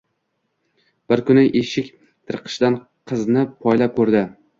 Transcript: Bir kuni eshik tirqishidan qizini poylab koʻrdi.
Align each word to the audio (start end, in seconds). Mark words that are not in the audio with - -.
Bir 1.11 1.21
kuni 1.27 1.43
eshik 1.61 1.91
tirqishidan 2.31 2.79
qizini 3.13 3.45
poylab 3.67 3.95
koʻrdi. 4.01 4.23